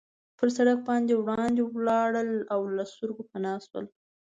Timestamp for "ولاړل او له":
1.65-2.83